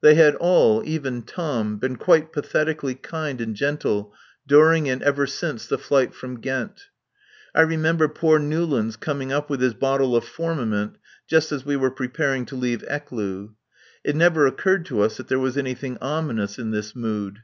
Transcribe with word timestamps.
They 0.00 0.16
had 0.16 0.34
all, 0.34 0.82
even 0.84 1.22
Tom, 1.22 1.76
been 1.78 1.94
quite 1.94 2.32
pathetically 2.32 2.96
kind 2.96 3.40
and 3.40 3.54
gentle 3.54 4.12
during 4.44 4.88
and 4.88 5.00
ever 5.00 5.28
since 5.28 5.68
the 5.68 5.78
flight 5.78 6.12
from 6.12 6.40
Ghent. 6.40 6.88
(I 7.54 7.60
remember 7.60 8.08
poor 8.08 8.40
Newlands 8.40 8.96
coming 8.96 9.30
up 9.30 9.48
with 9.48 9.60
his 9.60 9.74
bottle 9.74 10.16
of 10.16 10.24
formamint 10.24 10.96
just 11.28 11.52
as 11.52 11.64
we 11.64 11.76
were 11.76 11.92
preparing 11.92 12.44
to 12.46 12.56
leave 12.56 12.82
Ecloo.) 12.90 13.54
It 14.02 14.16
never 14.16 14.44
occurred 14.44 14.86
to 14.86 15.02
us 15.02 15.18
that 15.18 15.28
there 15.28 15.38
was 15.38 15.56
anything 15.56 15.98
ominous 16.00 16.58
in 16.58 16.72
this 16.72 16.96
mood. 16.96 17.42